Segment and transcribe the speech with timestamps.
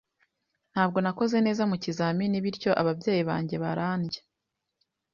[0.71, 4.21] Ntabwo nakoze neza mu kizamini bityo ababyeyi banjye barandya.